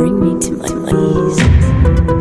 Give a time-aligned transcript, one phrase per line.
[0.00, 2.19] bring me to my knees.